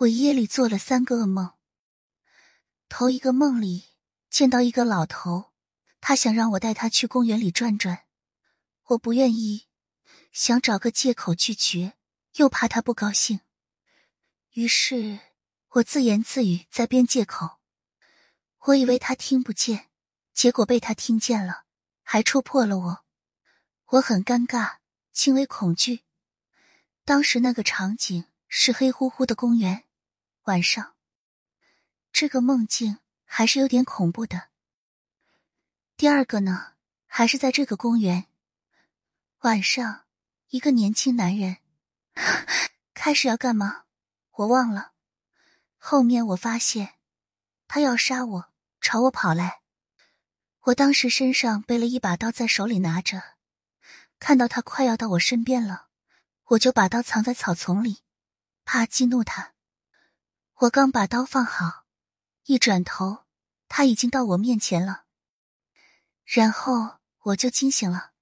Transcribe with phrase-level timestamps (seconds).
[0.00, 1.52] 我夜里做了三个噩梦。
[2.88, 3.90] 头一个梦里
[4.30, 5.52] 见到一个老头，
[6.00, 8.06] 他想让我带他去公园里转转，
[8.84, 9.66] 我不愿意，
[10.32, 11.98] 想找个借口拒绝，
[12.36, 13.40] 又怕他不高兴，
[14.52, 15.18] 于是
[15.72, 17.58] 我自言自语在编借口。
[18.60, 19.90] 我以为他听不见，
[20.32, 21.64] 结果被他听见了，
[22.02, 23.04] 还戳破了我，
[23.88, 24.78] 我很尴尬，
[25.12, 26.04] 轻微恐惧。
[27.04, 29.84] 当时那个场景是黑乎乎的公园。
[30.50, 30.96] 晚上，
[32.12, 34.48] 这个梦境还是有点恐怖的。
[35.96, 36.72] 第二个呢，
[37.06, 38.26] 还是在这个公园。
[39.42, 40.06] 晚上，
[40.48, 41.58] 一个年轻男人
[42.94, 43.84] 开始要干嘛？
[44.32, 44.90] 我忘了。
[45.78, 46.94] 后面我发现
[47.68, 49.60] 他要杀我，朝我跑来。
[50.62, 53.22] 我当时身上背了一把刀，在手里拿着。
[54.18, 55.86] 看到他快要到我身边了，
[56.46, 58.02] 我就把刀藏在草丛里，
[58.64, 59.52] 怕激怒他。
[60.60, 61.86] 我刚把刀放好，
[62.44, 63.24] 一转头，
[63.66, 65.04] 他已经到我面前了。
[66.22, 68.12] 然后我就惊醒了。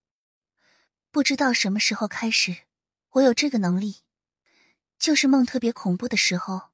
[1.11, 2.59] 不知道什么时候开始，
[3.11, 4.05] 我有这个能力，
[5.01, 6.71] 就是梦特别恐怖的时候，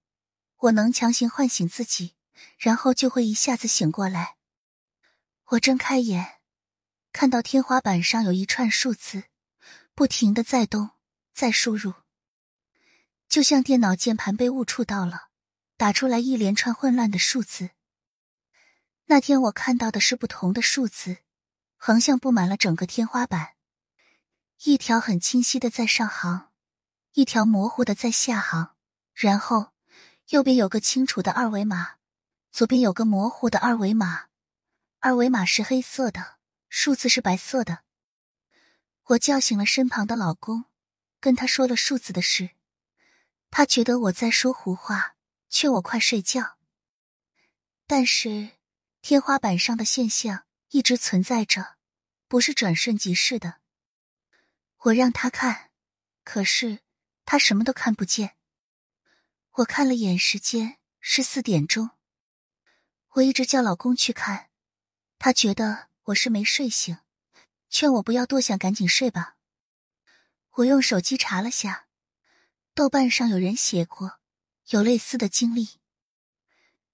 [0.58, 2.14] 我能强行唤醒自己，
[2.58, 4.36] 然后就会一下子醒过来。
[5.46, 6.40] 我睁开眼，
[7.10, 9.24] 看到天花板上有一串数字，
[9.94, 10.90] 不停的在动，
[11.32, 11.94] 在输入，
[13.30, 15.30] 就像电脑键盘被误触到了。
[15.76, 17.70] 打出来一连串混乱的数字。
[19.06, 21.18] 那天我看到的是不同的数字，
[21.76, 23.54] 横向布满了整个天花板，
[24.62, 26.50] 一条很清晰的在上行，
[27.12, 28.74] 一条模糊的在下行，
[29.12, 29.72] 然后
[30.28, 31.96] 右边有个清楚的二维码，
[32.50, 34.28] 左边有个模糊的二维码，
[35.00, 36.36] 二维码是黑色的，
[36.68, 37.80] 数字是白色的。
[39.08, 40.64] 我叫醒了身旁的老公，
[41.20, 42.52] 跟他说了数字的事，
[43.50, 45.16] 他觉得我在说胡话。
[45.56, 46.58] 劝我快睡觉，
[47.86, 48.50] 但是
[49.02, 51.76] 天花板上的现象一直存在着，
[52.26, 53.60] 不是转瞬即逝的。
[54.78, 55.70] 我让他看，
[56.24, 56.80] 可是
[57.24, 58.34] 他什么都看不见。
[59.52, 61.90] 我看了眼时间是四点钟，
[63.10, 64.50] 我一直叫老公去看，
[65.20, 66.98] 他觉得我是没睡醒，
[67.70, 69.36] 劝我不要多想，赶紧睡吧。
[70.54, 71.86] 我用手机查了下，
[72.74, 74.18] 豆瓣上有人写过。
[74.68, 75.80] 有类似的经历。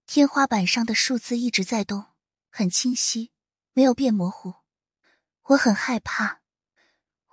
[0.06, 2.06] 天花板上的数字一直在动，
[2.48, 3.32] 很清晰，
[3.72, 4.54] 没有变模糊。
[5.42, 6.41] 我很害怕，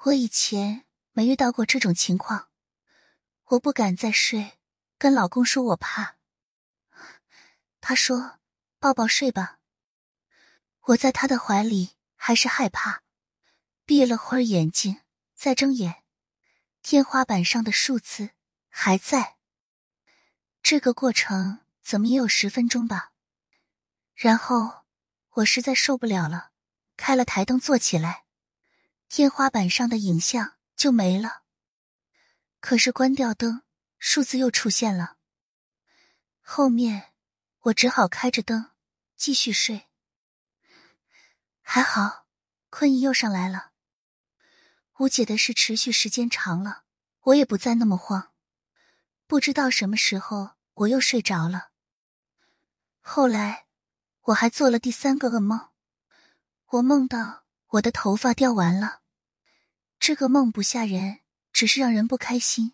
[0.04, 2.50] 我以前没遇到过这种情况，
[3.46, 4.60] 我不敢再睡，
[4.98, 6.18] 跟老公说我怕。
[7.82, 8.40] 他说
[8.80, 9.60] ：“抱抱睡吧。”
[10.88, 13.02] 我在他的怀里，还是害怕，
[13.86, 15.02] 闭了会儿眼睛，
[15.34, 16.04] 再睁眼，
[16.84, 18.32] 天花板上的数字
[18.70, 19.37] 还在。
[20.70, 23.14] 这个过程怎么也有十分钟吧，
[24.14, 24.84] 然后
[25.36, 26.52] 我实在受不了了，
[26.98, 28.26] 开了台灯坐起来，
[29.08, 31.44] 天花板上的影像就没了。
[32.60, 33.62] 可是关掉灯，
[33.98, 35.16] 数字又出现了。
[36.42, 37.14] 后面
[37.62, 38.72] 我只好开着灯
[39.16, 39.88] 继续睡。
[41.62, 42.26] 还好，
[42.70, 43.72] 困意又上来了。
[44.98, 46.84] 无解的是，持续时间长了，
[47.22, 48.34] 我也不再那么慌，
[49.28, 50.57] 不知道什么时候。
[50.78, 51.70] 我又睡着了。
[53.02, 53.66] 后来，
[54.22, 55.70] 我还做了第三个噩梦。
[56.68, 59.02] 我梦到我的头发掉完了。
[60.00, 61.22] 这个梦不吓人，
[61.52, 62.74] 只是让人不开心。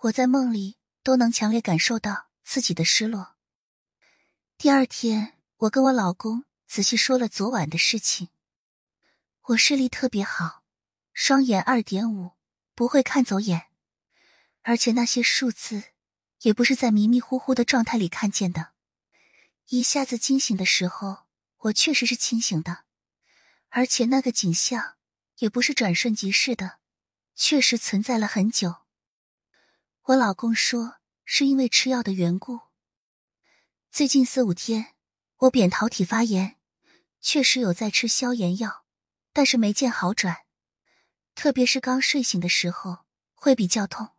[0.00, 3.36] 我在梦里都能强烈感受到自己的失落。
[4.58, 8.28] 第二天，我跟我老公仔细说了昨晚的事情。
[9.44, 10.62] 我视力特别好，
[11.14, 12.32] 双眼二点五，
[12.74, 13.68] 不会看走眼，
[14.62, 15.93] 而且那些数字。
[16.44, 18.72] 也不是在迷迷糊糊的状态里看见的，
[19.68, 21.24] 一下子惊醒的时候，
[21.56, 22.84] 我确实是清醒的，
[23.70, 24.96] 而且那个景象
[25.38, 26.80] 也不是转瞬即逝的，
[27.34, 28.76] 确实存在了很久。
[30.02, 32.60] 我老公说是因为吃药的缘故，
[33.90, 34.94] 最近四五天
[35.38, 36.58] 我扁桃体发炎，
[37.22, 38.84] 确实有在吃消炎药，
[39.32, 40.44] 但是没见好转，
[41.34, 44.10] 特别是刚睡醒的时候会比较痛，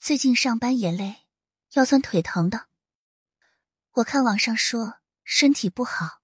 [0.00, 1.25] 最近上班也累。
[1.76, 2.68] 腰酸腿疼的，
[3.96, 6.22] 我看网上说身体不好，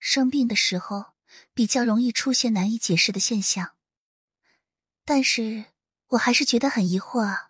[0.00, 1.14] 生病的时候
[1.54, 3.76] 比较容易出现难以解释的现象，
[5.04, 5.66] 但是
[6.08, 7.47] 我还是觉得很疑惑啊。